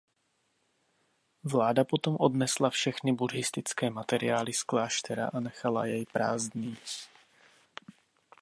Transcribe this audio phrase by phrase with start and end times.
[1.43, 6.77] Vláda potom odnesla všechny buddhistické materiály z kláštera a nechala jej prázdný.